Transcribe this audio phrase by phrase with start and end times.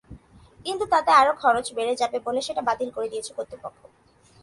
[0.65, 3.79] কিন্তু তাতে আরও খরচ বেড়ে যাবে বলে সেটা বাতিল করে দিয়েছে কর্তৃপক্ষ।